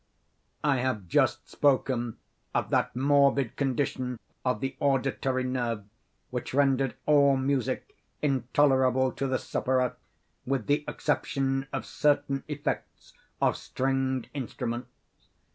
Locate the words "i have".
0.63-1.07